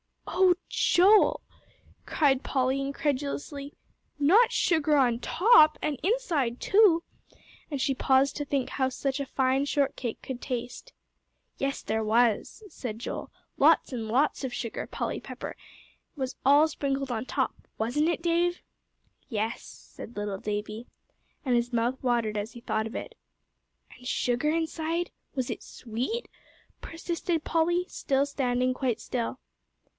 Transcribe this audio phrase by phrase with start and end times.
[0.27, 1.41] "Oh, Joel,"
[2.07, 3.75] cried Polly, incredulously,
[4.17, 7.03] "not sugar on top, and inside too!"
[7.69, 10.91] and she paused to think how such a fine shortcake could taste.
[11.57, 15.55] "Yes, there was," said Joel; "lots and lots of sugar, Polly Pepper,
[16.15, 17.53] was all sprinkled on top.
[17.77, 18.61] Wasn't it, Dave?"
[19.29, 20.87] "Yes," said little Davie,
[21.45, 23.13] and his mouth watered as he thought of it.
[23.95, 26.27] "And sugar inside was it sweet?"
[26.81, 29.39] persisted Polly, still standing quite still.